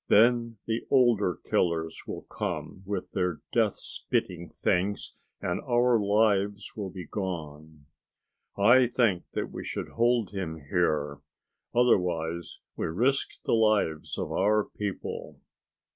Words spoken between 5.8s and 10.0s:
lives will be gone. I think that we should